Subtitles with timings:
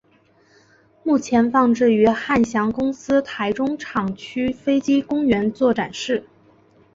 [1.03, 6.25] 目前放置于汉翔公司台中厂区飞机公园做展示。